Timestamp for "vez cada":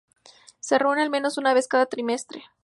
1.53-1.85